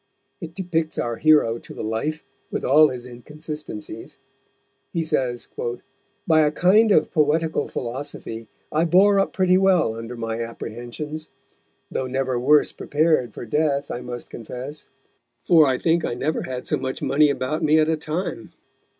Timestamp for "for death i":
13.35-14.01